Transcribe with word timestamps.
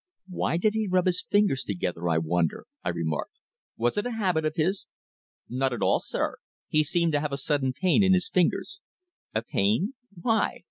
"Why 0.29 0.57
did 0.57 0.73
he 0.73 0.87
rub 0.89 1.05
his 1.05 1.21
fingers 1.21 1.63
together, 1.63 2.09
I 2.09 2.17
wonder?" 2.17 2.65
I 2.83 2.89
remarked. 2.89 3.33
"Was 3.77 3.99
it 3.99 4.07
a 4.07 4.13
habit 4.13 4.45
of 4.45 4.55
his?" 4.55 4.87
"Not 5.47 5.73
at 5.73 5.83
all, 5.83 5.99
sir. 5.99 6.37
He 6.67 6.83
seemed 6.83 7.11
to 7.11 7.19
have 7.19 7.31
a 7.33 7.37
sudden 7.37 7.71
pain 7.71 8.01
in 8.03 8.13
his 8.13 8.27
fingers." 8.27 8.79
"A 9.35 9.43
pain. 9.43 9.93
Why?" 10.19 10.57